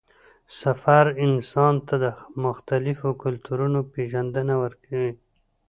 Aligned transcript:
سفر 0.59 1.05
انسان 1.25 1.73
ته 1.87 1.95
د 2.03 2.05
مختلفو 2.43 3.09
کلتورونو 3.23 3.79
پېژندنه 3.93 4.53
ورکوي 4.63 5.11